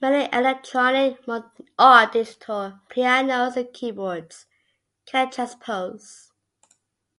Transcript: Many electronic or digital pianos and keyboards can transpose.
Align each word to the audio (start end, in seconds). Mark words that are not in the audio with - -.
Many 0.00 0.30
electronic 0.32 1.20
or 1.28 2.06
digital 2.10 2.80
pianos 2.88 3.54
and 3.54 3.70
keyboards 3.74 4.46
can 5.04 5.30
transpose. 5.30 6.32